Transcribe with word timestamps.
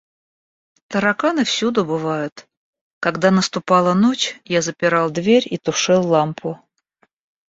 Тараканы 0.87 1.43
всюду 1.45 1.85
бывают; 1.85 2.47
когда 2.99 3.29
наступала 3.29 3.93
ночь, 3.93 4.39
я 4.45 4.63
запирал 4.63 5.11
дверь 5.11 5.45
и 5.47 5.59
тушил 5.59 6.01
лампу. 6.07 6.59